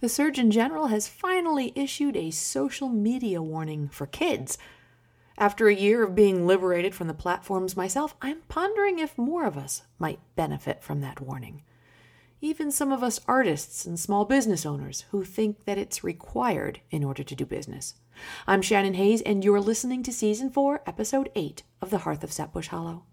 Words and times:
the 0.00 0.08
Surgeon 0.08 0.50
General 0.50 0.88
has 0.88 1.08
finally 1.08 1.72
issued 1.74 2.16
a 2.16 2.30
social 2.30 2.88
media 2.88 3.42
warning 3.42 3.88
for 3.88 4.06
kids. 4.06 4.58
After 5.36 5.68
a 5.68 5.74
year 5.74 6.04
of 6.04 6.14
being 6.14 6.46
liberated 6.46 6.94
from 6.94 7.08
the 7.08 7.14
platforms 7.14 7.76
myself, 7.76 8.14
I'm 8.22 8.38
pondering 8.48 8.98
if 8.98 9.18
more 9.18 9.44
of 9.44 9.56
us 9.56 9.82
might 9.98 10.20
benefit 10.36 10.82
from 10.82 11.00
that 11.00 11.20
warning. 11.20 11.62
Even 12.40 12.70
some 12.70 12.92
of 12.92 13.02
us 13.02 13.20
artists 13.26 13.84
and 13.84 13.98
small 13.98 14.24
business 14.24 14.64
owners 14.64 15.04
who 15.10 15.24
think 15.24 15.64
that 15.64 15.78
it's 15.78 16.04
required 16.04 16.80
in 16.90 17.02
order 17.02 17.24
to 17.24 17.34
do 17.34 17.44
business. 17.44 17.94
I'm 18.46 18.62
Shannon 18.62 18.94
Hayes, 18.94 19.22
and 19.22 19.44
you're 19.44 19.60
listening 19.60 20.04
to 20.04 20.12
Season 20.12 20.48
4, 20.50 20.82
Episode 20.86 21.30
8 21.34 21.64
of 21.82 21.90
The 21.90 21.98
Hearth 21.98 22.22
of 22.22 22.30
Sapbush 22.30 22.68
Hollow. 22.68 23.04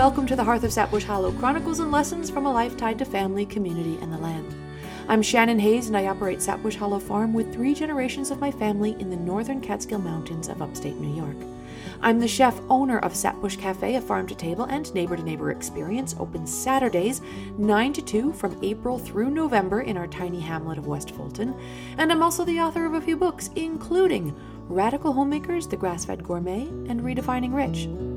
Welcome 0.00 0.26
to 0.28 0.34
the 0.34 0.44
Hearth 0.44 0.64
of 0.64 0.72
Sapbush 0.72 1.04
Hollow 1.04 1.30
Chronicles 1.30 1.78
and 1.78 1.92
Lessons 1.92 2.30
from 2.30 2.46
a 2.46 2.50
Life 2.50 2.74
Tied 2.74 2.98
to 3.00 3.04
Family, 3.04 3.44
Community, 3.44 3.98
and 4.00 4.10
the 4.10 4.16
Land. 4.16 4.54
I'm 5.08 5.20
Shannon 5.20 5.58
Hayes, 5.58 5.88
and 5.88 5.96
I 5.96 6.06
operate 6.06 6.40
Sapbush 6.40 6.74
Hollow 6.74 6.98
Farm 6.98 7.34
with 7.34 7.52
three 7.52 7.74
generations 7.74 8.30
of 8.30 8.40
my 8.40 8.50
family 8.50 8.96
in 8.98 9.10
the 9.10 9.16
northern 9.16 9.60
Catskill 9.60 9.98
Mountains 9.98 10.48
of 10.48 10.62
upstate 10.62 10.96
New 10.96 11.14
York. 11.14 11.36
I'm 12.00 12.18
the 12.18 12.26
chef 12.26 12.58
owner 12.70 12.98
of 13.00 13.14
Sapbush 13.14 13.58
Cafe, 13.58 13.94
a 13.96 14.00
farm 14.00 14.26
to 14.28 14.34
table 14.34 14.64
and 14.64 14.92
neighbor 14.94 15.18
to 15.18 15.22
neighbor 15.22 15.50
experience, 15.50 16.16
open 16.18 16.46
Saturdays 16.46 17.20
9 17.58 17.92
to 17.92 18.00
2 18.00 18.32
from 18.32 18.58
April 18.62 18.98
through 18.98 19.28
November 19.28 19.82
in 19.82 19.98
our 19.98 20.06
tiny 20.06 20.40
hamlet 20.40 20.78
of 20.78 20.86
West 20.86 21.10
Fulton. 21.10 21.54
And 21.98 22.10
I'm 22.10 22.22
also 22.22 22.46
the 22.46 22.60
author 22.60 22.86
of 22.86 22.94
a 22.94 23.02
few 23.02 23.18
books, 23.18 23.50
including 23.54 24.34
Radical 24.66 25.12
Homemakers, 25.12 25.66
The 25.66 25.76
Grass 25.76 26.06
Fed 26.06 26.24
Gourmet, 26.24 26.62
and 26.88 27.02
Redefining 27.02 27.52
Rich. 27.52 28.09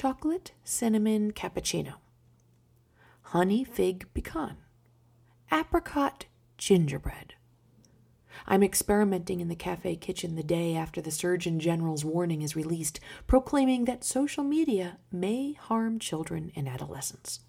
Chocolate 0.00 0.52
cinnamon 0.62 1.32
cappuccino, 1.32 1.94
honey 3.20 3.64
fig 3.64 4.06
pecan, 4.14 4.56
apricot 5.50 6.26
gingerbread. 6.56 7.34
I'm 8.46 8.62
experimenting 8.62 9.40
in 9.40 9.48
the 9.48 9.56
cafe 9.56 9.96
kitchen 9.96 10.36
the 10.36 10.44
day 10.44 10.76
after 10.76 11.00
the 11.00 11.10
Surgeon 11.10 11.58
General's 11.58 12.04
warning 12.04 12.42
is 12.42 12.54
released, 12.54 13.00
proclaiming 13.26 13.86
that 13.86 14.04
social 14.04 14.44
media 14.44 14.98
may 15.10 15.54
harm 15.54 15.98
children 15.98 16.52
and 16.54 16.68
adolescents. 16.68 17.40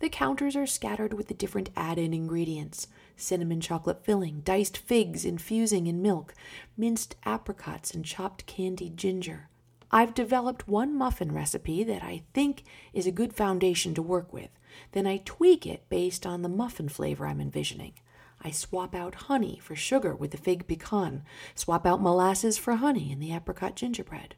The 0.00 0.10
counters 0.10 0.54
are 0.56 0.66
scattered 0.66 1.14
with 1.14 1.28
the 1.28 1.34
different 1.34 1.70
add 1.76 1.98
in 1.98 2.12
ingredients 2.12 2.88
cinnamon 3.16 3.62
chocolate 3.62 4.04
filling, 4.04 4.42
diced 4.42 4.76
figs 4.76 5.24
infusing 5.24 5.86
in 5.86 6.02
milk, 6.02 6.34
minced 6.76 7.16
apricots, 7.24 7.94
and 7.94 8.04
chopped 8.04 8.44
candied 8.44 8.98
ginger. 8.98 9.49
I've 9.92 10.14
developed 10.14 10.68
one 10.68 10.96
muffin 10.96 11.32
recipe 11.32 11.82
that 11.84 12.02
I 12.02 12.22
think 12.32 12.62
is 12.92 13.06
a 13.06 13.12
good 13.12 13.32
foundation 13.32 13.94
to 13.94 14.02
work 14.02 14.32
with. 14.32 14.50
Then 14.92 15.06
I 15.06 15.22
tweak 15.24 15.66
it 15.66 15.88
based 15.88 16.24
on 16.24 16.42
the 16.42 16.48
muffin 16.48 16.88
flavor 16.88 17.26
I'm 17.26 17.40
envisioning. 17.40 17.94
I 18.42 18.52
swap 18.52 18.94
out 18.94 19.14
honey 19.26 19.58
for 19.62 19.76
sugar 19.76 20.14
with 20.14 20.30
the 20.30 20.38
fig 20.38 20.66
pecan, 20.66 21.24
swap 21.54 21.86
out 21.86 22.00
molasses 22.00 22.56
for 22.56 22.76
honey 22.76 23.10
in 23.10 23.18
the 23.18 23.34
apricot 23.34 23.76
gingerbread. 23.76 24.34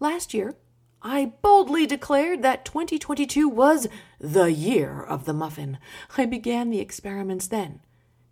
Last 0.00 0.32
year, 0.32 0.54
I 1.02 1.32
boldly 1.42 1.86
declared 1.86 2.42
that 2.42 2.64
2022 2.64 3.46
was 3.48 3.88
the 4.18 4.50
year 4.50 5.02
of 5.02 5.26
the 5.26 5.34
muffin. 5.34 5.78
I 6.16 6.24
began 6.24 6.70
the 6.70 6.80
experiments 6.80 7.46
then 7.46 7.80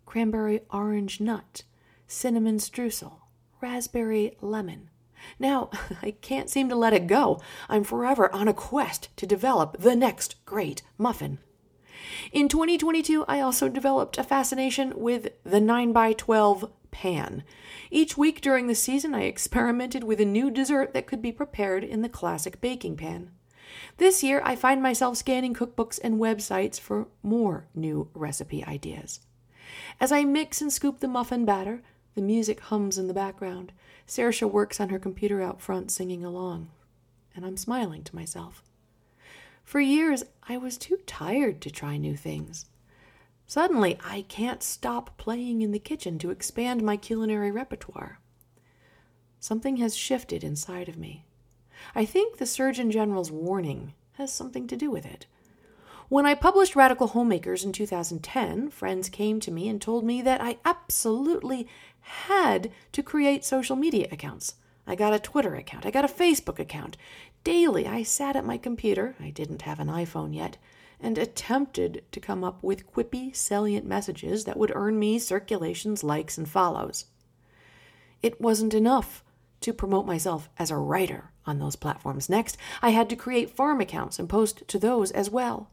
cranberry 0.05 0.61
orange 0.69 1.19
nut, 1.19 1.63
cinnamon 2.07 2.57
streusel, 2.57 3.21
raspberry 3.61 4.37
lemon. 4.41 4.89
Now, 5.39 5.69
I 6.01 6.11
can't 6.11 6.49
seem 6.49 6.69
to 6.69 6.75
let 6.75 6.93
it 6.93 7.07
go. 7.07 7.41
I'm 7.69 7.83
forever 7.83 8.33
on 8.33 8.47
a 8.47 8.53
quest 8.53 9.09
to 9.17 9.25
develop 9.25 9.77
the 9.79 9.95
next 9.95 10.43
great 10.45 10.81
muffin. 10.97 11.39
In 12.31 12.47
2022, 12.47 13.25
I 13.27 13.39
also 13.39 13.69
developed 13.69 14.17
a 14.17 14.23
fascination 14.23 14.93
with 14.95 15.29
the 15.43 15.59
9x12 15.59 16.71
pan. 16.91 17.43
Each 17.89 18.17
week 18.17 18.41
during 18.41 18.67
the 18.67 18.75
season, 18.75 19.13
I 19.13 19.23
experimented 19.23 20.03
with 20.03 20.19
a 20.19 20.25
new 20.25 20.51
dessert 20.51 20.93
that 20.93 21.07
could 21.07 21.21
be 21.21 21.31
prepared 21.31 21.83
in 21.83 22.01
the 22.01 22.09
classic 22.09 22.61
baking 22.61 22.97
pan. 22.97 23.31
This 23.97 24.23
year, 24.23 24.41
I 24.43 24.55
find 24.55 24.81
myself 24.81 25.17
scanning 25.17 25.53
cookbooks 25.53 25.99
and 26.03 26.19
websites 26.19 26.79
for 26.79 27.07
more 27.21 27.67
new 27.73 28.09
recipe 28.13 28.63
ideas. 28.63 29.19
As 29.99 30.11
I 30.11 30.23
mix 30.23 30.61
and 30.61 30.71
scoop 30.71 30.99
the 30.99 31.07
muffin 31.07 31.45
batter, 31.45 31.81
the 32.15 32.21
music 32.21 32.59
hums 32.59 32.97
in 32.97 33.07
the 33.07 33.13
background. 33.13 33.71
Saoirse 34.07 34.49
works 34.49 34.79
on 34.79 34.89
her 34.89 34.99
computer 34.99 35.41
out 35.41 35.61
front 35.61 35.91
singing 35.91 36.23
along, 36.23 36.69
and 37.35 37.45
I'm 37.45 37.57
smiling 37.57 38.03
to 38.03 38.15
myself. 38.15 38.63
For 39.63 39.79
years, 39.79 40.23
I 40.47 40.57
was 40.57 40.77
too 40.77 40.97
tired 41.07 41.61
to 41.61 41.71
try 41.71 41.97
new 41.97 42.15
things. 42.15 42.65
Suddenly, 43.47 43.97
I 44.03 44.23
can't 44.23 44.63
stop 44.63 45.17
playing 45.17 45.61
in 45.61 45.71
the 45.71 45.79
kitchen 45.79 46.17
to 46.19 46.31
expand 46.31 46.81
my 46.81 46.97
culinary 46.97 47.51
repertoire. 47.51 48.19
Something 49.39 49.77
has 49.77 49.95
shifted 49.95 50.43
inside 50.43 50.87
of 50.87 50.97
me. 50.97 51.25
I 51.95 52.05
think 52.05 52.37
the 52.37 52.45
Surgeon 52.45 52.91
General's 52.91 53.31
warning 53.31 53.93
has 54.13 54.31
something 54.31 54.67
to 54.67 54.77
do 54.77 54.89
with 54.89 55.05
it. 55.05 55.25
When 56.13 56.27
I 56.27 56.35
published 56.35 56.75
Radical 56.75 57.07
Homemakers 57.07 57.63
in 57.63 57.71
2010, 57.71 58.69
friends 58.69 59.09
came 59.09 59.39
to 59.39 59.49
me 59.49 59.67
and 59.67 59.81
told 59.81 60.03
me 60.03 60.21
that 60.21 60.41
I 60.41 60.59
absolutely 60.63 61.67
had 62.01 62.69
to 62.91 63.01
create 63.01 63.43
social 63.43 63.75
media 63.75 64.07
accounts. 64.11 64.53
I 64.85 64.93
got 64.93 65.15
a 65.15 65.19
Twitter 65.19 65.55
account, 65.55 65.87
I 65.87 65.89
got 65.89 66.05
a 66.05 66.07
Facebook 66.07 66.59
account. 66.59 66.97
Daily, 67.43 67.87
I 67.87 68.03
sat 68.03 68.35
at 68.35 68.45
my 68.45 68.59
computer, 68.59 69.15
I 69.19 69.31
didn't 69.31 69.63
have 69.63 69.79
an 69.79 69.87
iPhone 69.87 70.35
yet, 70.35 70.57
and 70.99 71.17
attempted 71.17 72.03
to 72.11 72.19
come 72.19 72.43
up 72.43 72.61
with 72.61 72.93
quippy, 72.93 73.35
salient 73.35 73.87
messages 73.87 74.45
that 74.45 74.57
would 74.57 74.71
earn 74.75 74.99
me 74.99 75.17
circulations, 75.17 76.03
likes, 76.03 76.37
and 76.37 76.47
follows. 76.47 77.05
It 78.21 78.39
wasn't 78.39 78.75
enough 78.75 79.23
to 79.61 79.73
promote 79.73 80.05
myself 80.05 80.47
as 80.59 80.69
a 80.69 80.77
writer 80.77 81.31
on 81.47 81.57
those 81.57 81.75
platforms. 81.75 82.29
Next, 82.29 82.55
I 82.83 82.91
had 82.91 83.09
to 83.09 83.15
create 83.15 83.49
farm 83.49 83.81
accounts 83.81 84.19
and 84.19 84.29
post 84.29 84.67
to 84.67 84.77
those 84.77 85.09
as 85.09 85.31
well. 85.31 85.71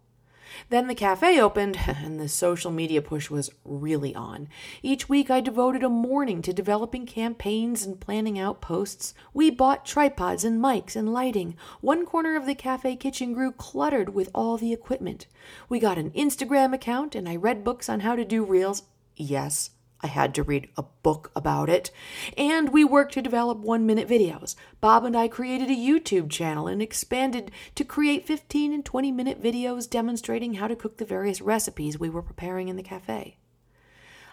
Then 0.69 0.87
the 0.87 0.94
cafe 0.94 1.41
opened, 1.41 1.79
and 1.87 2.19
the 2.19 2.29
social 2.29 2.70
media 2.70 3.02
push 3.02 3.31
was 3.31 3.50
really 3.64 4.14
on. 4.14 4.49
Each 4.82 5.08
week, 5.08 5.31
I 5.31 5.41
devoted 5.41 5.82
a 5.82 5.88
morning 5.88 6.43
to 6.43 6.52
developing 6.52 7.06
campaigns 7.06 7.85
and 7.85 8.00
planning 8.00 8.38
out 8.38 8.61
posts. 8.61 9.14
We 9.32 9.50
bought 9.50 9.87
tripods 9.87 10.44
and 10.44 10.61
mics 10.61 10.97
and 10.97 11.12
lighting. 11.12 11.56
One 11.81 12.06
corner 12.06 12.37
of 12.37 12.47
the 12.47 12.55
cafe 12.55 12.97
kitchen 12.97 13.32
grew 13.32 13.52
cluttered 13.52 14.14
with 14.14 14.31
all 14.35 14.56
the 14.56 14.73
equipment. 14.73 15.26
We 15.69 15.79
got 15.79 15.99
an 15.99 16.11
Instagram 16.11 16.75
account, 16.75 17.14
and 17.14 17.29
I 17.29 17.37
read 17.37 17.64
books 17.64 17.88
on 17.88 18.00
how 18.00 18.17
to 18.17 18.25
do 18.25 18.44
reels. 18.44 18.82
Yes, 19.17 19.70
I 20.02 20.06
had 20.06 20.35
to 20.35 20.43
read 20.43 20.69
a 20.76 20.85
book 21.02 21.31
about 21.37 21.69
it. 21.69 21.91
And 22.37 22.70
we 22.70 22.85
worked 22.85 23.14
to 23.14 23.23
develop 23.23 23.58
one 23.58 23.87
minute 23.87 24.08
videos. 24.08 24.56
Bob 24.81 25.05
and 25.05 25.17
I 25.17 25.29
created 25.29 25.69
a 25.69 25.75
YouTube 25.75 26.31
channel 26.31 26.67
and 26.67 26.81
expanded 26.81 27.50
to 27.75 27.85
create 27.85 28.26
15 28.26 28.73
and 28.73 28.85
20 28.85 29.12
minute 29.12 29.43
videos 29.43 29.88
demonstrating 29.88 30.55
how 30.55 30.69
to 30.69 30.76
cook 30.76 30.97
the 30.97 31.05
various 31.05 31.41
recipes 31.41 31.99
we 31.99 32.11
were 32.11 32.23
preparing 32.23 32.69
in 32.69 32.76
the 32.76 32.82
cafe. 32.82 33.37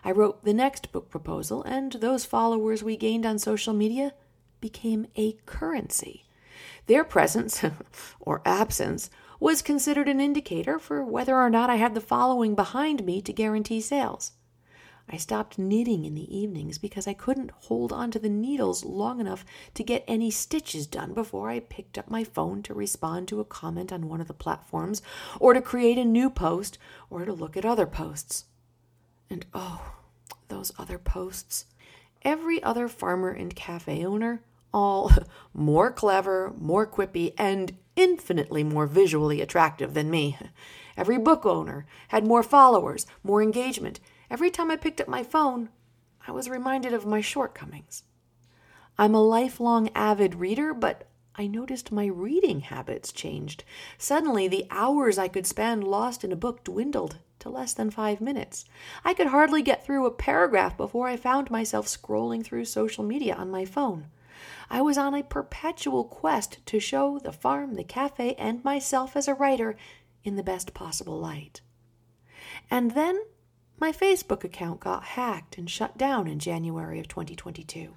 I 0.04 0.12
wrote 0.12 0.46
the 0.46 0.54
next 0.54 0.92
book 0.92 1.10
proposal, 1.10 1.64
and 1.64 1.94
those 1.94 2.24
followers 2.24 2.84
we 2.84 2.96
gained 2.96 3.26
on 3.26 3.40
social 3.40 3.74
media 3.74 4.14
became 4.62 5.08
a 5.18 5.34
currency. 5.46 6.24
Their 6.86 7.04
presence, 7.04 7.62
or 8.20 8.42
absence, 8.46 9.10
was 9.40 9.62
considered 9.62 10.08
an 10.08 10.22
indicator 10.22 10.80
for 10.80 11.04
whether 11.04 11.36
or 11.36 11.50
not 11.50 11.70
I 11.70 11.76
had 11.76 11.94
the 11.94 12.02
following 12.02 12.56
behind 12.56 13.06
me 13.06 13.22
to 13.22 13.34
guarantee 13.34 13.82
sales. 13.82 14.32
I 15.10 15.18
stopped 15.18 15.58
knitting 15.58 16.04
in 16.04 16.16
the 16.16 16.38
evenings 16.38 16.78
because 16.78 17.08
I 17.08 17.14
couldn't 17.14 17.52
hold 17.52 17.94
onto 17.94 18.20
the 18.20 18.30
needles 18.30 18.84
long 18.84 19.22
enough 19.22 19.46
to 19.76 19.84
get 19.84 20.04
any 20.06 20.30
stitches 20.30 20.86
done 20.86 21.14
before 21.14 21.50
I 21.50 21.62
picked 21.62 21.98
up 21.98 22.10
my 22.10 22.26
phone 22.26 22.62
to 22.64 22.74
respond 22.74 23.30
to 23.30 23.40
a 23.40 23.46
comment 23.46 23.94
on 23.94 24.10
one 24.10 24.20
of 24.20 24.28
the 24.28 24.34
platforms, 24.34 25.02
or 25.40 25.54
to 25.54 25.62
create 25.62 25.98
a 25.98 26.04
new 26.04 26.30
post, 26.30 26.78
or 27.10 27.24
to 27.24 27.32
look 27.32 27.56
at 27.56 27.64
other 27.64 27.86
posts. 27.86 28.46
And 29.30 29.46
oh, 29.54 29.94
those 30.50 30.74
other 30.78 30.98
posts. 30.98 31.66
Every 32.24 32.62
other 32.62 32.90
farmer 32.90 33.30
and 33.30 33.56
cafe 33.56 34.06
owner, 34.06 34.42
all 34.74 35.12
more 35.54 35.90
clever, 35.92 36.54
more 36.58 36.86
quippy, 36.86 37.34
and 37.38 37.78
infinitely 37.96 38.64
more 38.64 38.88
visually 38.88 39.40
attractive 39.40 39.94
than 39.94 40.10
me. 40.10 40.38
Every 40.98 41.18
book 41.18 41.46
owner 41.46 41.86
had 42.10 42.26
more 42.26 42.44
followers, 42.44 43.06
more 43.24 43.42
engagement, 43.42 44.00
Every 44.30 44.52
time 44.52 44.70
I 44.70 44.76
picked 44.76 45.00
up 45.00 45.08
my 45.08 45.24
phone, 45.24 45.70
I 46.28 46.32
was 46.32 46.50
reminded 46.50 46.94
of 46.94 47.06
my 47.06 47.22
shortcomings. 47.22 48.04
I'm 48.98 49.16
a 49.16 49.22
lifelong 49.24 49.90
avid 49.96 50.36
reader, 50.36 50.74
but 50.74 51.08
I 51.36 51.48
noticed 51.48 51.92
my 51.92 52.08
reading 52.08 52.62
habits 52.62 53.12
changed. 53.12 53.64
Suddenly, 53.98 54.48
the 54.48 54.66
hours 54.72 55.18
I 55.18 55.28
could 55.28 55.46
spend 55.46 55.84
lost 55.84 56.24
in 56.24 56.32
a 56.32 56.36
book 56.36 56.64
dwindled 56.64 57.20
to 57.40 57.50
less 57.50 57.74
than 57.74 57.92
five 57.92 58.20
minutes. 58.20 58.66
I 59.06 59.14
could 59.14 59.28
hardly 59.28 59.62
get 59.62 59.86
through 59.86 60.06
a 60.08 60.12
paragraph 60.12 60.76
before 60.76 61.08
I 61.08 61.16
found 61.16 61.52
myself 61.52 61.86
scrolling 61.86 62.44
through 62.44 62.66
social 62.66 63.04
media 63.04 63.36
on 63.36 63.52
my 63.52 63.66
phone. 63.66 64.08
I 64.70 64.82
was 64.82 64.98
on 64.98 65.14
a 65.14 65.24
perpetual 65.24 66.04
quest 66.04 66.66
to 66.66 66.80
show 66.80 67.20
the 67.20 67.32
farm, 67.32 67.76
the 67.76 67.84
cafe, 67.84 68.34
and 68.34 68.64
myself 68.64 69.16
as 69.16 69.28
a 69.28 69.34
writer 69.34 69.78
in 70.24 70.36
the 70.36 70.44
best 70.44 70.74
possible 70.74 71.20
light. 71.20 71.62
And 72.70 72.92
then 72.92 73.22
my 73.80 73.92
Facebook 73.92 74.44
account 74.44 74.80
got 74.80 75.04
hacked 75.04 75.58
and 75.58 75.70
shut 75.70 75.98
down 75.98 76.28
in 76.28 76.40
January 76.40 77.00
of 77.00 77.08
2022. 77.08 77.94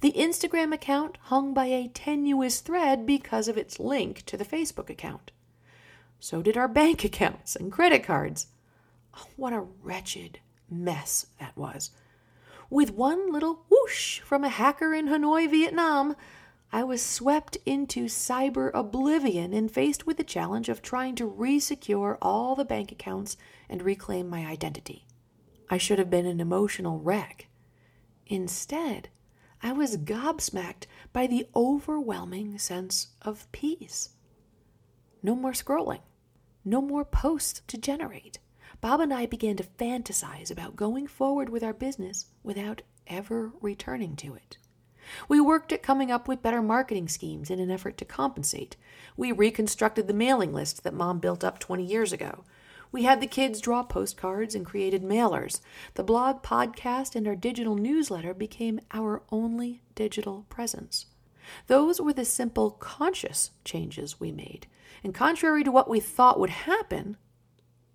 The 0.00 0.12
Instagram 0.12 0.72
account 0.72 1.18
hung 1.24 1.52
by 1.52 1.66
a 1.66 1.88
tenuous 1.88 2.60
thread 2.60 3.04
because 3.06 3.48
of 3.48 3.58
its 3.58 3.78
link 3.78 4.24
to 4.26 4.36
the 4.36 4.44
Facebook 4.44 4.88
account. 4.88 5.30
So 6.20 6.42
did 6.42 6.56
our 6.56 6.68
bank 6.80 7.04
accounts 7.04 7.56
and 7.56 7.72
credit 7.72 8.02
cards. 8.02 8.46
Oh, 9.16 9.26
what 9.36 9.52
a 9.52 9.66
wretched 9.82 10.38
mess 10.70 11.26
that 11.38 11.56
was. 11.56 11.90
With 12.70 12.92
one 12.94 13.32
little 13.32 13.64
whoosh 13.68 14.20
from 14.20 14.44
a 14.44 14.48
hacker 14.48 14.94
in 14.94 15.08
Hanoi, 15.08 15.50
Vietnam, 15.50 16.14
I 16.72 16.84
was 16.84 17.02
swept 17.02 17.58
into 17.66 18.04
cyber 18.04 18.70
oblivion 18.72 19.52
and 19.52 19.70
faced 19.70 20.06
with 20.06 20.18
the 20.18 20.24
challenge 20.24 20.68
of 20.68 20.80
trying 20.80 21.16
to 21.16 21.28
resecure 21.28 22.16
all 22.22 22.54
the 22.54 22.64
bank 22.64 22.92
accounts 22.92 23.36
and 23.68 23.82
reclaim 23.82 24.28
my 24.28 24.46
identity. 24.46 25.04
I 25.70 25.78
should 25.78 26.00
have 26.00 26.10
been 26.10 26.26
an 26.26 26.40
emotional 26.40 26.98
wreck. 26.98 27.46
Instead, 28.26 29.08
I 29.62 29.72
was 29.72 29.96
gobsmacked 29.96 30.86
by 31.12 31.28
the 31.28 31.46
overwhelming 31.54 32.58
sense 32.58 33.08
of 33.22 33.50
peace. 33.52 34.10
No 35.22 35.36
more 35.36 35.52
scrolling, 35.52 36.00
no 36.64 36.82
more 36.82 37.04
posts 37.04 37.62
to 37.68 37.78
generate. 37.78 38.40
Bob 38.80 39.00
and 39.00 39.14
I 39.14 39.26
began 39.26 39.56
to 39.56 39.64
fantasize 39.64 40.50
about 40.50 40.74
going 40.74 41.06
forward 41.06 41.50
with 41.50 41.62
our 41.62 41.74
business 41.74 42.26
without 42.42 42.82
ever 43.06 43.52
returning 43.60 44.16
to 44.16 44.34
it. 44.34 44.58
We 45.28 45.40
worked 45.40 45.72
at 45.72 45.82
coming 45.82 46.10
up 46.10 46.26
with 46.26 46.42
better 46.42 46.62
marketing 46.62 47.08
schemes 47.08 47.50
in 47.50 47.60
an 47.60 47.70
effort 47.70 47.96
to 47.98 48.04
compensate. 48.04 48.76
We 49.16 49.32
reconstructed 49.32 50.08
the 50.08 50.14
mailing 50.14 50.52
list 50.52 50.82
that 50.84 50.94
Mom 50.94 51.18
built 51.18 51.44
up 51.44 51.58
20 51.58 51.84
years 51.84 52.12
ago. 52.12 52.44
We 52.92 53.04
had 53.04 53.20
the 53.20 53.26
kids 53.26 53.60
draw 53.60 53.84
postcards 53.84 54.54
and 54.54 54.66
created 54.66 55.02
mailers. 55.02 55.60
The 55.94 56.02
blog, 56.02 56.42
podcast, 56.42 57.14
and 57.14 57.28
our 57.28 57.36
digital 57.36 57.76
newsletter 57.76 58.34
became 58.34 58.80
our 58.92 59.22
only 59.30 59.82
digital 59.94 60.44
presence. 60.48 61.06
Those 61.68 62.00
were 62.00 62.12
the 62.12 62.24
simple, 62.24 62.72
conscious 62.72 63.52
changes 63.64 64.18
we 64.18 64.32
made. 64.32 64.66
And 65.04 65.14
contrary 65.14 65.64
to 65.64 65.70
what 65.70 65.88
we 65.88 66.00
thought 66.00 66.40
would 66.40 66.50
happen, 66.50 67.16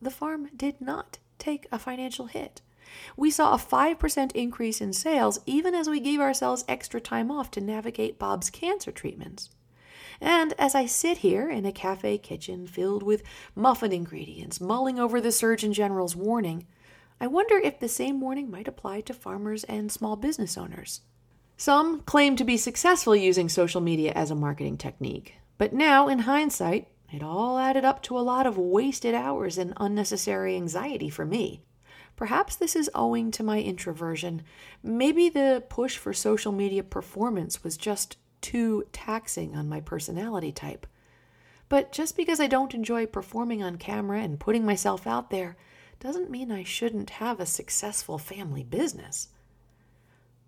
the 0.02 0.12
farm 0.12 0.50
did 0.56 0.80
not 0.80 1.20
take 1.38 1.68
a 1.72 1.80
financial 1.80 2.28
hit. 2.28 2.62
We 3.18 3.32
saw 3.32 3.54
a 3.54 3.58
5% 3.58 4.32
increase 4.34 4.80
in 4.80 4.94
sales 4.94 5.40
even 5.46 5.76
as 5.76 5.90
we 5.90 6.00
gave 6.00 6.20
ourselves 6.20 6.64
extra 6.68 7.02
time 7.02 7.32
off 7.32 7.52
to 7.52 7.62
navigate 7.62 8.20
Bob's 8.20 8.50
cancer 8.50 8.92
treatments. 8.92 9.50
And 10.22 10.54
as 10.58 10.76
I 10.76 10.86
sit 10.86 11.20
here 11.20 11.50
in 11.50 11.66
a 11.66 11.72
cafe 11.72 12.18
kitchen 12.18 12.68
filled 12.68 13.04
with 13.04 13.24
muffin 13.56 13.92
ingredients, 13.92 14.62
mulling 14.62 15.00
over 15.00 15.20
the 15.20 15.32
Surgeon 15.32 15.74
General's 15.74 16.16
warning, 16.16 16.66
I 17.20 17.28
wonder 17.28 17.58
if 17.58 17.80
the 17.80 17.88
same 17.88 18.20
warning 18.22 18.52
might 18.52 18.68
apply 18.68 19.02
to 19.02 19.14
farmers 19.14 19.64
and 19.66 19.92
small 19.92 20.16
business 20.16 20.58
owners. 20.58 21.02
Some 21.58 22.02
claim 22.02 22.36
to 22.36 22.44
be 22.44 22.58
successful 22.58 23.16
using 23.16 23.48
social 23.48 23.80
media 23.80 24.12
as 24.14 24.32
a 24.32 24.36
marketing 24.36 24.78
technique, 24.78 25.36
but 25.58 25.74
now, 25.74 26.10
in 26.10 26.20
hindsight, 26.20 26.90
it 27.14 27.24
all 27.24 27.58
added 27.58 27.86
up 27.86 28.04
to 28.04 28.18
a 28.18 28.20
lot 28.20 28.46
of 28.46 28.58
wasted 28.58 29.16
hours 29.16 29.58
and 29.58 29.74
unnecessary 29.78 30.56
anxiety 30.56 31.10
for 31.10 31.26
me. 31.26 31.62
Perhaps 32.18 32.58
this 32.58 32.76
is 32.76 32.90
owing 32.94 33.32
to 33.32 33.44
my 33.44 33.62
introversion. 33.62 34.42
Maybe 34.84 35.30
the 35.30 35.64
push 35.70 35.98
for 35.98 36.14
social 36.14 36.52
media 36.52 36.84
performance 36.84 37.64
was 37.64 37.78
just 37.78 38.18
too 38.46 38.86
taxing 38.92 39.56
on 39.56 39.68
my 39.68 39.82
personality 39.82 40.52
type. 40.52 40.86
But 41.68 41.92
just 41.92 42.16
because 42.16 42.40
I 42.40 42.46
don't 42.46 42.76
enjoy 42.76 43.08
performing 43.08 43.64
on 43.64 43.78
camera 43.78 44.20
and 44.20 44.40
putting 44.40 44.64
myself 44.64 45.08
out 45.08 45.32
there 45.32 45.58
doesn't 46.00 46.30
mean 46.30 46.52
I 46.52 46.64
shouldn't 46.64 47.10
have 47.10 47.40
a 47.40 47.48
successful 47.48 48.20
family 48.20 48.64
business. 48.64 49.30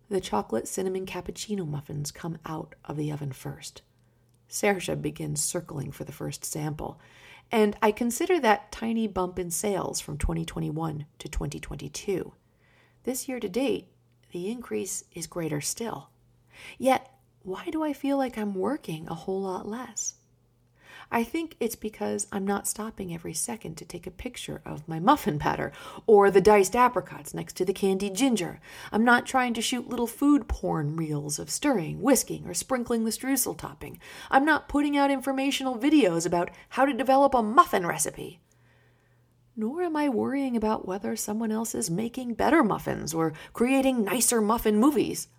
The 0.09 0.21
chocolate 0.21 0.67
cinnamon 0.67 1.07
cappuccino 1.07 1.67
muffins 1.67 2.11
come 2.11 2.37
out 2.45 2.75
of 2.85 2.97
the 2.97 3.11
oven 3.11 3.31
first. 3.31 3.81
Saoirse 4.47 5.01
begins 5.01 5.41
circling 5.41 5.91
for 5.91 6.03
the 6.03 6.11
first 6.11 6.45
sample, 6.45 6.99
and 7.51 7.75
I 7.81 7.91
consider 7.91 8.39
that 8.41 8.71
tiny 8.71 9.07
bump 9.07 9.39
in 9.39 9.49
sales 9.49 9.99
from 9.99 10.19
2021 10.19 11.07
to 11.17 11.27
2022. 11.27 12.31
This 13.05 13.27
year 13.27 13.39
to 13.39 13.49
date, 13.49 13.87
the 14.33 14.51
increase 14.51 15.03
is 15.13 15.25
greater 15.25 15.61
still. 15.61 16.09
Yet 16.77 17.11
why 17.47 17.63
do 17.71 17.81
I 17.81 17.93
feel 17.93 18.17
like 18.17 18.37
I'm 18.37 18.53
working 18.53 19.07
a 19.07 19.15
whole 19.15 19.43
lot 19.43 19.65
less? 19.65 20.15
I 21.09 21.23
think 21.23 21.55
it's 21.61 21.77
because 21.77 22.27
I'm 22.29 22.45
not 22.45 22.67
stopping 22.67 23.13
every 23.13 23.33
second 23.33 23.75
to 23.77 23.85
take 23.85 24.05
a 24.05 24.11
picture 24.11 24.61
of 24.65 24.85
my 24.85 24.99
muffin 24.99 25.37
batter 25.37 25.71
or 26.05 26.29
the 26.29 26.41
diced 26.41 26.75
apricots 26.75 27.33
next 27.33 27.53
to 27.53 27.63
the 27.63 27.71
candied 27.71 28.15
ginger. 28.15 28.59
I'm 28.91 29.05
not 29.05 29.25
trying 29.25 29.53
to 29.53 29.61
shoot 29.61 29.87
little 29.87 30.07
food 30.07 30.49
porn 30.49 30.97
reels 30.97 31.39
of 31.39 31.49
stirring, 31.49 32.01
whisking, 32.01 32.45
or 32.45 32.53
sprinkling 32.53 33.05
the 33.05 33.11
streusel 33.11 33.57
topping. 33.57 33.97
I'm 34.29 34.43
not 34.43 34.67
putting 34.67 34.97
out 34.97 35.09
informational 35.09 35.77
videos 35.77 36.25
about 36.25 36.51
how 36.71 36.83
to 36.83 36.91
develop 36.91 37.33
a 37.33 37.41
muffin 37.41 37.87
recipe. 37.87 38.41
Nor 39.55 39.83
am 39.83 39.95
I 39.95 40.09
worrying 40.09 40.57
about 40.57 40.85
whether 40.85 41.15
someone 41.15 41.53
else 41.53 41.73
is 41.73 41.89
making 41.89 42.33
better 42.33 42.61
muffins 42.61 43.13
or 43.13 43.31
creating 43.53 44.03
nicer 44.03 44.41
muffin 44.41 44.77
movies. 44.77 45.29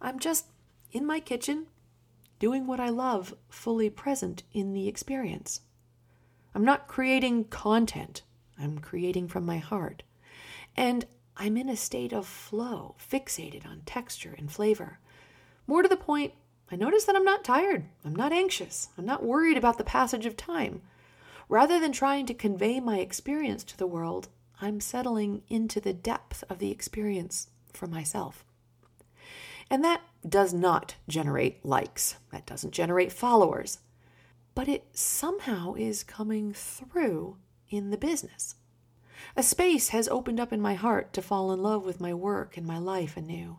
I'm 0.00 0.18
just 0.18 0.46
in 0.96 1.04
my 1.04 1.20
kitchen, 1.20 1.66
doing 2.38 2.66
what 2.66 2.80
I 2.80 2.88
love, 2.88 3.34
fully 3.50 3.90
present 3.90 4.44
in 4.54 4.72
the 4.72 4.88
experience. 4.88 5.60
I'm 6.54 6.64
not 6.64 6.88
creating 6.88 7.44
content, 7.44 8.22
I'm 8.58 8.78
creating 8.78 9.28
from 9.28 9.44
my 9.44 9.58
heart. 9.58 10.04
And 10.74 11.04
I'm 11.36 11.58
in 11.58 11.68
a 11.68 11.76
state 11.76 12.14
of 12.14 12.26
flow, 12.26 12.94
fixated 12.98 13.66
on 13.66 13.82
texture 13.84 14.34
and 14.38 14.50
flavor. 14.50 14.98
More 15.66 15.82
to 15.82 15.88
the 15.88 15.98
point, 15.98 16.32
I 16.72 16.76
notice 16.76 17.04
that 17.04 17.14
I'm 17.14 17.24
not 17.24 17.44
tired, 17.44 17.84
I'm 18.02 18.16
not 18.16 18.32
anxious, 18.32 18.88
I'm 18.96 19.04
not 19.04 19.22
worried 19.22 19.58
about 19.58 19.76
the 19.76 19.84
passage 19.84 20.24
of 20.24 20.34
time. 20.34 20.80
Rather 21.46 21.78
than 21.78 21.92
trying 21.92 22.24
to 22.24 22.32
convey 22.32 22.80
my 22.80 23.00
experience 23.00 23.64
to 23.64 23.76
the 23.76 23.86
world, 23.86 24.28
I'm 24.62 24.80
settling 24.80 25.42
into 25.50 25.78
the 25.78 25.92
depth 25.92 26.42
of 26.48 26.58
the 26.58 26.70
experience 26.70 27.48
for 27.74 27.86
myself. 27.86 28.45
And 29.70 29.84
that 29.84 30.02
does 30.28 30.54
not 30.54 30.96
generate 31.08 31.64
likes, 31.64 32.16
that 32.32 32.46
doesn't 32.46 32.72
generate 32.72 33.12
followers, 33.12 33.78
but 34.54 34.68
it 34.68 34.86
somehow 34.92 35.74
is 35.74 36.02
coming 36.02 36.52
through 36.52 37.36
in 37.68 37.90
the 37.90 37.96
business. 37.96 38.56
A 39.36 39.42
space 39.42 39.88
has 39.88 40.08
opened 40.08 40.40
up 40.40 40.52
in 40.52 40.60
my 40.60 40.74
heart 40.74 41.12
to 41.14 41.22
fall 41.22 41.52
in 41.52 41.62
love 41.62 41.84
with 41.84 42.00
my 42.00 42.14
work 42.14 42.56
and 42.56 42.66
my 42.66 42.78
life 42.78 43.16
anew. 43.16 43.58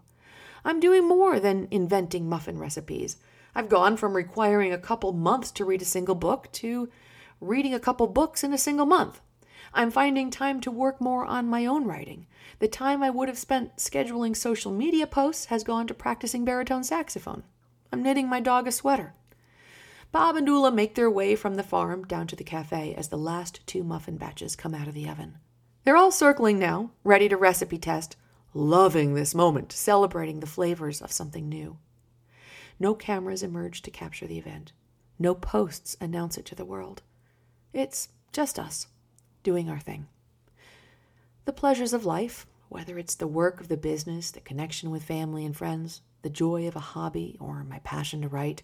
I'm 0.64 0.80
doing 0.80 1.08
more 1.08 1.40
than 1.40 1.68
inventing 1.72 2.28
muffin 2.28 2.58
recipes. 2.58 3.18
I've 3.54 3.70
gone 3.70 3.98
from 3.98 4.16
requiring 4.16 4.72
a 4.72 4.78
couple 4.78 5.14
months 5.14 5.52
to 5.52 5.66
read 5.66 5.82
a 5.82 5.86
single 5.86 6.16
book 6.16 6.52
to 6.54 6.90
reading 7.40 7.74
a 7.74 7.80
couple 7.80 8.08
books 8.08 8.44
in 8.44 8.54
a 8.54 8.58
single 8.58 8.86
month. 8.86 9.22
I'm 9.78 9.92
finding 9.92 10.32
time 10.32 10.60
to 10.62 10.72
work 10.72 11.00
more 11.00 11.24
on 11.24 11.46
my 11.46 11.68
own 11.68 11.86
writing. 11.86 12.26
The 12.58 12.68
time 12.68 13.04
I 13.04 13.12
would 13.12 13.28
have 13.28 13.38
spent 13.38 13.78
scheduling 13.78 14.36
social 14.36 14.72
media 14.72 15.06
posts 15.06 15.46
has 15.46 15.64
gone 15.64 15.86
to 15.86 15.94
practicing 15.94 16.44
baritone 16.44 16.84
saxophone. 16.84 17.44
I'm 17.94 18.02
knitting 18.02 18.28
my 18.28 18.40
dog 18.40 18.68
a 18.68 18.72
sweater. 18.72 19.14
Bob 20.12 20.36
and 20.36 20.48
Dula 20.48 20.72
make 20.72 20.96
their 20.96 21.12
way 21.12 21.36
from 21.36 21.54
the 21.54 21.64
farm 21.64 22.06
down 22.06 22.26
to 22.26 22.36
the 22.36 22.44
cafe 22.44 22.96
as 22.96 23.10
the 23.10 23.20
last 23.20 23.60
two 23.68 23.84
muffin 23.84 24.18
batches 24.18 24.56
come 24.56 24.74
out 24.74 24.88
of 24.88 24.96
the 24.96 25.08
oven. 25.08 25.38
They're 25.84 25.96
all 25.96 26.12
circling 26.12 26.58
now, 26.58 26.90
ready 27.04 27.30
to 27.30 27.38
recipe 27.38 27.78
test, 27.78 28.16
loving 28.56 29.14
this 29.14 29.36
moment, 29.36 29.72
celebrating 29.72 30.40
the 30.40 30.48
flavors 30.48 31.04
of 31.04 31.12
something 31.12 31.48
new. 31.48 31.78
No 32.80 32.96
cameras 32.96 33.44
emerge 33.44 33.84
to 33.84 33.92
capture 33.92 34.26
the 34.26 34.40
event. 34.40 34.72
No 35.20 35.36
posts 35.36 35.96
announce 36.02 36.36
it 36.36 36.46
to 36.46 36.56
the 36.56 36.66
world. 36.66 37.04
It's 37.74 38.10
just 38.34 38.58
us, 38.58 38.88
doing 39.44 39.70
our 39.70 39.80
thing. 39.80 40.08
The 41.46 41.54
pleasures 41.54 41.94
of 41.94 42.06
life, 42.06 42.46
whether 42.70 42.98
it's 42.98 43.16
the 43.16 43.28
work 43.28 43.62
of 43.62 43.68
the 43.68 43.78
business, 43.78 44.32
the 44.32 44.42
connection 44.42 44.92
with 44.92 45.04
family 45.04 45.46
and 45.46 45.56
friends, 45.56 46.02
the 46.22 46.30
joy 46.30 46.68
of 46.68 46.76
a 46.76 46.82
hobby, 46.82 47.38
or 47.40 47.64
my 47.64 47.80
passion 47.80 48.22
to 48.22 48.28
write, 48.28 48.64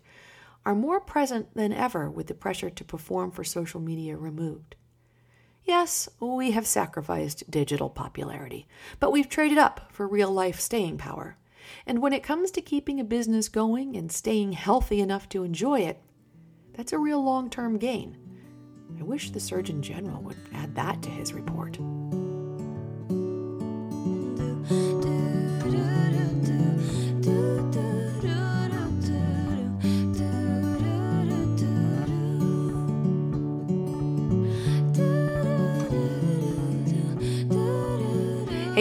are 0.65 0.75
more 0.75 0.99
present 0.99 1.53
than 1.53 1.73
ever 1.73 2.09
with 2.09 2.27
the 2.27 2.33
pressure 2.33 2.69
to 2.69 2.83
perform 2.83 3.31
for 3.31 3.43
social 3.43 3.79
media 3.79 4.17
removed. 4.17 4.75
Yes, 5.63 6.09
we 6.19 6.51
have 6.51 6.67
sacrificed 6.67 7.49
digital 7.49 7.89
popularity, 7.89 8.67
but 8.99 9.11
we've 9.11 9.29
traded 9.29 9.57
up 9.57 9.89
for 9.93 10.07
real 10.07 10.31
life 10.31 10.59
staying 10.59 10.97
power. 10.97 11.37
And 11.85 12.01
when 12.01 12.11
it 12.11 12.23
comes 12.23 12.51
to 12.51 12.61
keeping 12.61 12.99
a 12.99 13.05
business 13.05 13.47
going 13.47 13.95
and 13.95 14.11
staying 14.11 14.53
healthy 14.53 14.99
enough 14.99 15.29
to 15.29 15.43
enjoy 15.43 15.81
it, 15.81 16.01
that's 16.73 16.91
a 16.91 16.97
real 16.97 17.23
long 17.23 17.49
term 17.49 17.77
gain. 17.77 18.17
I 18.99 19.03
wish 19.03 19.31
the 19.31 19.39
Surgeon 19.39 19.81
General 19.81 20.21
would 20.23 20.37
add 20.53 20.75
that 20.75 21.01
to 21.03 21.09
his 21.09 21.33
report. 21.33 21.77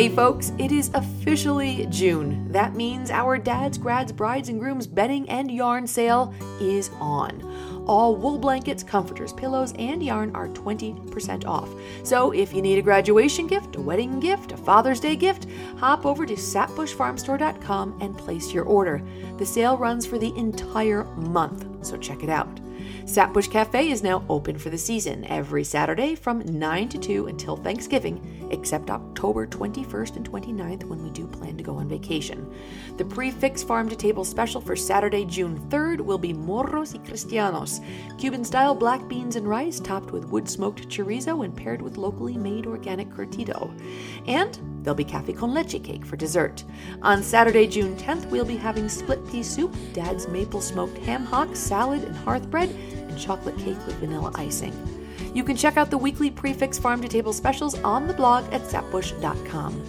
Hey 0.02 0.08
folks, 0.08 0.50
it 0.58 0.72
is 0.72 0.90
officially 0.94 1.86
June. 1.88 2.50
That 2.50 2.74
means 2.74 3.08
our 3.08 3.38
dads, 3.38 3.78
grads, 3.78 4.10
brides, 4.10 4.48
and 4.48 4.58
grooms 4.58 4.84
bedding 4.84 5.28
and 5.28 5.48
yarn 5.48 5.86
sale 5.86 6.34
is 6.60 6.90
on. 6.98 7.84
All 7.86 8.16
wool 8.16 8.36
blankets, 8.36 8.82
comforters, 8.82 9.32
pillows, 9.32 9.72
and 9.78 10.02
yarn 10.02 10.34
are 10.34 10.48
20% 10.48 11.46
off. 11.46 11.68
So 12.02 12.32
if 12.32 12.52
you 12.52 12.62
need 12.62 12.80
a 12.80 12.82
graduation 12.82 13.46
gift, 13.46 13.76
a 13.76 13.80
wedding 13.80 14.18
gift, 14.18 14.50
a 14.50 14.56
Father's 14.56 14.98
Day 14.98 15.14
gift, 15.14 15.46
hop 15.76 16.04
over 16.04 16.26
to 16.26 16.34
sapbushfarmstore.com 16.34 17.98
and 18.00 18.18
place 18.18 18.52
your 18.52 18.64
order. 18.64 19.00
The 19.38 19.46
sale 19.46 19.76
runs 19.76 20.04
for 20.04 20.18
the 20.18 20.36
entire 20.36 21.04
month, 21.14 21.86
so 21.86 21.96
check 21.96 22.24
it 22.24 22.28
out. 22.28 22.58
Sapbush 23.04 23.50
Cafe 23.50 23.90
is 23.90 24.02
now 24.02 24.24
open 24.28 24.56
for 24.56 24.70
the 24.70 24.78
season 24.78 25.24
every 25.26 25.64
Saturday 25.64 26.14
from 26.14 26.40
9 26.40 26.88
to 26.88 26.98
2 26.98 27.26
until 27.26 27.56
Thanksgiving, 27.56 28.48
except 28.50 28.90
October 28.90 29.46
21st 29.46 30.16
and 30.16 30.30
29th 30.30 30.84
when 30.84 31.02
we 31.02 31.10
do 31.10 31.26
plan 31.26 31.56
to 31.56 31.62
go 31.62 31.76
on 31.76 31.88
vacation. 31.88 32.50
The 32.96 33.04
prix 33.04 33.30
fixe 33.30 33.62
farm 33.62 33.88
to 33.88 33.96
table 33.96 34.24
special 34.24 34.60
for 34.60 34.76
Saturday, 34.76 35.24
June 35.24 35.58
3rd 35.68 36.00
will 36.00 36.18
be 36.18 36.32
moros 36.32 36.94
y 36.94 37.00
cristianos, 37.00 37.80
Cuban 38.18 38.44
style 38.44 38.74
black 38.74 39.06
beans 39.08 39.36
and 39.36 39.48
rice 39.48 39.80
topped 39.80 40.12
with 40.12 40.26
wood 40.26 40.48
smoked 40.48 40.88
chorizo 40.88 41.44
and 41.44 41.56
paired 41.56 41.82
with 41.82 41.96
locally 41.96 42.36
made 42.36 42.66
organic 42.66 43.10
curtido. 43.10 43.70
And 44.26 44.58
There'll 44.82 44.96
be 44.96 45.04
cafe 45.04 45.32
con 45.32 45.54
leche 45.54 45.82
cake 45.82 46.04
for 46.04 46.16
dessert. 46.16 46.64
On 47.02 47.22
Saturday, 47.22 47.66
June 47.66 47.96
10th, 47.96 48.28
we'll 48.30 48.44
be 48.44 48.56
having 48.56 48.88
split 48.88 49.26
pea 49.28 49.42
soup, 49.42 49.74
dad's 49.92 50.28
maple 50.28 50.60
smoked 50.60 50.98
ham 50.98 51.24
hock, 51.24 51.54
salad, 51.54 52.04
and 52.04 52.16
hearth 52.16 52.50
bread, 52.50 52.70
and 52.70 53.18
chocolate 53.18 53.56
cake 53.58 53.78
with 53.86 53.96
vanilla 53.96 54.32
icing. 54.34 54.74
You 55.34 55.44
can 55.44 55.56
check 55.56 55.76
out 55.76 55.90
the 55.90 55.98
weekly 55.98 56.30
prix 56.30 56.52
fixe 56.52 56.78
farm 56.78 57.00
to 57.02 57.08
table 57.08 57.32
specials 57.32 57.78
on 57.82 58.06
the 58.06 58.14
blog 58.14 58.52
at 58.52 58.62
sapbush.com. 58.62 59.82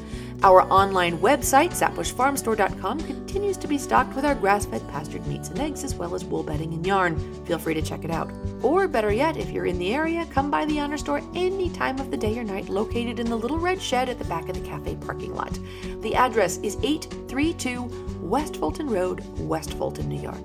Our 0.43 0.63
online 0.63 1.19
website, 1.19 1.71
sapbushfarmstore.com, 1.71 3.00
continues 3.00 3.55
to 3.55 3.65
be 3.65 3.77
stocked 3.77 4.13
with 4.13 4.25
our 4.25 4.35
grass 4.35 4.65
fed 4.65 4.85
pastured 4.89 5.25
meats 5.25 5.47
and 5.47 5.57
eggs, 5.57 5.85
as 5.85 5.95
well 5.95 6.13
as 6.15 6.25
wool 6.25 6.43
bedding 6.43 6.73
and 6.73 6.85
yarn. 6.85 7.17
Feel 7.45 7.57
free 7.57 7.73
to 7.75 7.81
check 7.81 8.03
it 8.03 8.12
out. 8.12 8.29
Or 8.62 8.89
better 8.89 9.13
yet, 9.13 9.38
if 9.38 9.50
you're 9.51 9.67
in 9.67 9.79
the 9.79 9.93
area, 9.93 10.27
come 10.31 10.51
by 10.51 10.65
the 10.65 10.81
honor 10.81 10.97
store 10.97 11.21
any 11.33 11.69
time 11.69 11.97
of 11.97 12.12
the 12.12 12.17
day 12.17 12.38
or 12.38 12.43
night, 12.43 12.67
located 12.67 13.19
in 13.19 13.29
the 13.29 13.38
little 13.38 13.57
red 13.57 13.81
shed 13.81 14.09
at 14.09 14.19
the 14.19 14.25
back 14.25 14.50
of 14.50 14.62
the 14.62 14.67
cafe 14.67 14.97
parking 14.97 15.33
lot. 15.33 15.57
The 16.01 16.13
address 16.13 16.57
is 16.57 16.75
832 16.83 18.19
West 18.19 18.57
Fulton 18.57 18.89
Road, 18.89 19.23
West 19.39 19.71
Fulton, 19.75 20.09
New 20.09 20.21
York. 20.21 20.43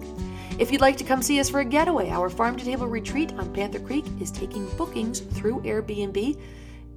If 0.61 0.71
you'd 0.71 0.81
like 0.81 0.97
to 0.99 1.05
come 1.05 1.23
see 1.23 1.41
us 1.41 1.51
for 1.51 1.59
a 1.59 1.65
getaway, 1.65 2.09
our 2.11 2.31
farm 2.31 2.57
to 2.57 2.65
table 2.65 2.87
retreat 2.87 3.33
on 3.33 3.53
Panther 3.53 3.81
Creek 3.81 4.05
is 4.21 4.31
taking 4.31 4.69
bookings 4.77 5.19
through 5.19 5.61
Airbnb. 5.63 6.39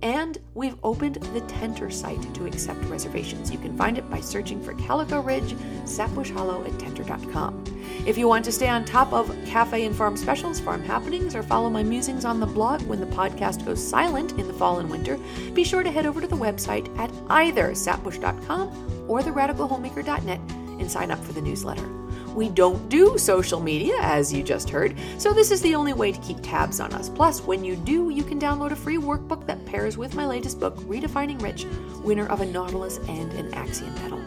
And 0.01 0.39
we've 0.55 0.77
opened 0.83 1.15
the 1.15 1.41
Tentrr 1.41 1.91
site 1.93 2.33
to 2.33 2.45
accept 2.45 2.83
reservations. 2.85 3.51
You 3.51 3.59
can 3.59 3.77
find 3.77 3.97
it 3.97 4.09
by 4.09 4.19
searching 4.19 4.61
for 4.61 4.73
Calico 4.73 5.21
Ridge, 5.21 5.53
Sapbush 5.85 6.31
Hollow 6.31 6.63
at 6.63 6.71
Tentrr.com. 6.73 7.63
If 8.05 8.17
you 8.17 8.27
want 8.27 8.43
to 8.45 8.51
stay 8.51 8.67
on 8.67 8.83
top 8.83 9.13
of 9.13 9.35
cafe 9.45 9.85
and 9.85 9.95
farm 9.95 10.17
specials, 10.17 10.59
farm 10.59 10.83
happenings, 10.83 11.35
or 11.35 11.43
follow 11.43 11.69
my 11.69 11.83
musings 11.83 12.25
on 12.25 12.39
the 12.39 12.47
blog 12.47 12.81
when 12.83 12.99
the 12.99 13.05
podcast 13.05 13.63
goes 13.63 13.85
silent 13.85 14.31
in 14.33 14.47
the 14.47 14.53
fall 14.53 14.79
and 14.79 14.89
winter, 14.89 15.19
be 15.53 15.63
sure 15.63 15.83
to 15.83 15.91
head 15.91 16.07
over 16.07 16.19
to 16.19 16.27
the 16.27 16.35
website 16.35 16.95
at 16.97 17.11
either 17.29 17.71
sapbush.com 17.71 19.05
or 19.07 19.21
theradicalhomemaker.net 19.21 20.39
and 20.79 20.91
sign 20.91 21.11
up 21.11 21.23
for 21.23 21.33
the 21.33 21.41
newsletter. 21.41 22.00
We 22.35 22.47
don't 22.47 22.87
do 22.87 23.17
social 23.17 23.59
media, 23.59 23.95
as 23.99 24.31
you 24.31 24.41
just 24.41 24.69
heard, 24.69 24.95
so 25.17 25.33
this 25.33 25.51
is 25.51 25.61
the 25.61 25.75
only 25.75 25.91
way 25.91 26.11
to 26.11 26.21
keep 26.21 26.37
tabs 26.41 26.79
on 26.79 26.93
us. 26.93 27.09
Plus, 27.09 27.41
when 27.41 27.63
you 27.63 27.75
do, 27.75 28.09
you 28.09 28.23
can 28.23 28.39
download 28.39 28.71
a 28.71 28.75
free 28.75 28.97
workbook 28.97 29.45
that 29.47 29.65
pairs 29.65 29.97
with 29.97 30.15
my 30.15 30.25
latest 30.25 30.59
book, 30.59 30.77
Redefining 30.81 31.41
Rich, 31.41 31.65
winner 32.03 32.27
of 32.27 32.39
a 32.39 32.45
Nautilus 32.45 32.99
and 33.09 33.33
an 33.33 33.53
Axiom 33.53 33.93
medal. 33.95 34.21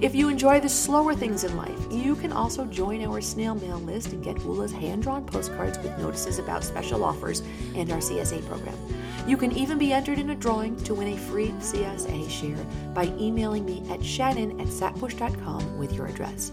If 0.00 0.14
you 0.14 0.28
enjoy 0.28 0.60
the 0.60 0.68
slower 0.68 1.14
things 1.14 1.42
in 1.42 1.56
life, 1.56 1.78
you 1.90 2.16
can 2.16 2.30
also 2.30 2.66
join 2.66 3.02
our 3.02 3.20
snail 3.22 3.54
mail 3.54 3.78
list 3.78 4.12
and 4.12 4.22
get 4.22 4.38
Ula's 4.40 4.70
hand 4.70 5.02
drawn 5.02 5.24
postcards 5.24 5.78
with 5.78 5.98
notices 5.98 6.38
about 6.38 6.62
special 6.62 7.02
offers 7.02 7.42
and 7.74 7.90
our 7.90 7.98
CSA 7.98 8.46
program. 8.46 8.76
You 9.26 9.38
can 9.38 9.52
even 9.52 9.78
be 9.78 9.94
entered 9.94 10.18
in 10.18 10.30
a 10.30 10.34
drawing 10.34 10.76
to 10.84 10.94
win 10.94 11.14
a 11.14 11.16
free 11.16 11.48
CSA 11.48 12.30
share 12.30 12.64
by 12.94 13.06
emailing 13.18 13.64
me 13.64 13.82
at 13.90 14.04
shannon 14.04 14.60
at 14.60 14.68
sapbush.com 14.68 15.78
with 15.78 15.94
your 15.94 16.06
address. 16.06 16.52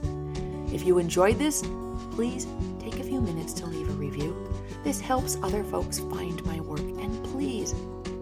If 0.74 0.86
you 0.86 0.98
enjoyed 0.98 1.38
this, 1.38 1.64
please 2.12 2.48
take 2.80 3.00
a 3.00 3.04
few 3.04 3.22
minutes 3.22 3.54
to 3.54 3.68
leave 3.68 3.88
a 3.90 3.94
review. 3.94 4.36
This 4.84 5.00
helps 5.00 5.38
other 5.44 5.64
folks 5.64 6.00
find 6.00 6.44
my 6.46 6.60
work, 6.62 6.80
and 6.80 7.24
please 7.26 7.76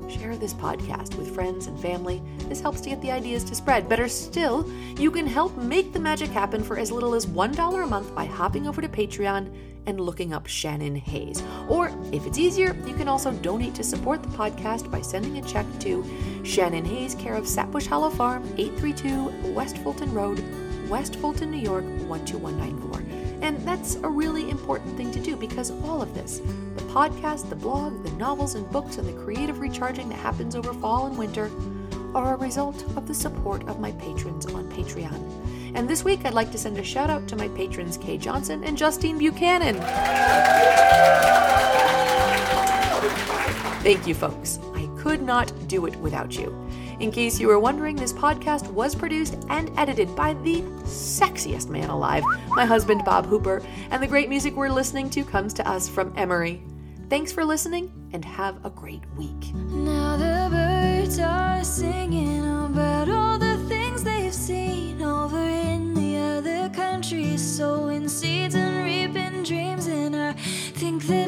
share 0.10 0.36
this 0.36 0.53
podcast 0.53 1.15
with 1.15 1.34
friends 1.34 1.67
and 1.67 1.79
family. 1.79 2.22
This 2.50 2.60
helps 2.60 2.81
to 2.81 2.89
get 2.89 3.01
the 3.01 3.10
ideas 3.10 3.46
to 3.46 3.55
spread. 3.55 3.88
Better 3.88 4.10
still, 4.10 4.70
you 5.00 5.10
can 5.10 5.25
help 5.25 5.55
make 5.55 5.93
the 5.93 6.00
magic 6.00 6.29
happen 6.29 6.62
for 6.62 6.77
as 6.77 6.91
little 6.91 7.15
as 7.15 7.25
$1 7.25 7.84
a 7.84 7.88
month 7.88 8.13
by 8.13 8.25
hopping 8.25 8.67
over 8.67 8.81
to 8.81 8.89
Patreon 8.89 9.51
and 9.88 10.00
looking 10.01 10.34
up 10.34 10.46
Shannon 10.46 10.96
Hayes. 10.96 11.41
Or 11.70 11.89
if 12.12 12.27
it's 12.27 12.38
easier, 12.38 12.75
you 12.86 12.93
can 12.93 13.08
also 13.08 13.31
donate 13.31 13.74
to 13.75 13.84
support 13.84 14.22
the 14.22 14.29
podcast 14.29 14.91
by 14.91 15.01
sending 15.01 15.38
a 15.38 15.48
check 15.48 15.65
to 15.79 16.05
Shannon 16.43 16.86
Hayes, 16.86 17.15
care 17.15 17.36
of 17.36 17.46
Sapbush 17.46 17.88
Hollow 17.88 18.10
Farm, 18.10 18.43
832 18.58 19.53
West 19.53 19.77
Fulton 19.77 20.13
Road, 20.13 20.43
West 20.89 21.15
Fulton, 21.15 21.50
New 21.50 21.58
York 21.58 21.86
12194. 22.20 23.03
And 23.41 23.58
that's 23.68 23.96
a 23.96 24.10
really 24.10 24.50
important 24.50 24.96
thing 24.98 25.12
to 25.12 25.20
do 25.20 25.36
because 25.36 25.72
all 25.84 26.01
of 26.01 26.13
this 26.13 26.39
the 26.75 26.84
podcast, 26.84 27.50
the 27.50 27.56
blog, 27.56 28.03
the 28.03 28.12
novels 28.12 28.56
and 28.56 28.70
books, 28.70 28.98
and 28.98 29.08
the 29.08 29.24
creative 29.24 29.60
recharging 29.60 30.10
that 30.10 30.20
happens 30.20 30.56
over 30.56 30.74
fall 30.74 31.08
and 31.08 31.18
winter 31.18 31.50
are 32.13 32.36
a 32.36 32.38
result 32.38 32.84
of 32.98 33.08
the 33.08 33.13
support 33.13 33.68
of 33.68 33.80
my 33.80 33.91
patrons 33.94 34.46
on 34.48 34.70
Patreon. 34.72 35.41
And 35.75 35.89
this 35.89 36.03
week, 36.03 36.25
I'd 36.25 36.34
like 36.34 36.51
to 36.51 36.58
send 36.58 36.77
a 36.77 36.84
shout 36.84 37.10
out 37.10 37.27
to 37.30 37.36
my 37.36 37.48
patrons 37.50 37.98
Kay 37.98 38.18
Johnson 38.18 38.63
and 38.63 38.77
Justine 38.77 39.18
Buchanan. 39.18 39.75
Thank 43.82 44.06
you, 44.06 44.13
folks. 44.13 44.60
I 45.01 45.03
could 45.03 45.24
not 45.24 45.51
do 45.67 45.88
it 45.88 45.96
without 45.96 46.38
you. 46.38 46.55
In 47.00 47.10
case 47.12 47.39
you 47.39 47.48
were 47.48 47.60
wondering, 47.60 47.96
this 47.96 48.13
podcast 48.13 48.67
was 48.72 48.93
produced 48.93 49.36
and 49.50 49.72
edited 49.75 50.15
by 50.15 50.36
the 50.36 50.62
sexiest 50.84 51.70
man 51.70 51.89
alive, 51.89 52.24
my 52.50 52.65
husband 52.65 53.03
Bob 53.03 53.25
Hooper, 53.25 53.63
and 53.89 54.03
the 54.03 54.08
great 54.08 54.29
music 54.29 54.55
we're 54.55 54.70
listening 54.70 55.10
to 55.10 55.24
comes 55.24 55.55
to 55.55 55.67
us 55.67 55.89
from 55.89 56.13
Emery. 56.15 56.62
Thanks 57.10 57.31
for 57.31 57.43
listening 57.43 57.91
and 58.13 58.24
have 58.24 58.63
a 58.63 58.70
great 58.70 59.01
week. 59.17 59.55
Now 59.55 60.17
the 60.17 60.48
birds 60.51 61.17
guitar 61.17 61.63
singing 61.63 62.46
about 62.65 63.10
all 63.10 63.39
the 63.39 63.58
things 63.67 64.03
they've 64.03 64.34
seen 64.34 65.01
over 65.01 65.41
in 65.41 65.96
the 65.96 66.17
other 66.17 66.70
countries, 66.70 67.41
sowing 67.41 68.08
seeds 68.08 68.53
and 68.53 68.86
reaping 68.86 69.41
dreams. 69.41 69.88
And 69.88 70.15
I 70.15 70.34
think 70.34 71.03
that 71.08 71.27